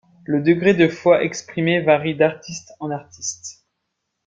Le 0.25 0.41
degré 0.41 0.73
de 0.73 0.87
foi 0.87 1.23
exprimé 1.23 1.79
varie 1.83 2.15
d'artistes 2.15 2.73
en 2.79 2.89
artistes. 2.89 3.67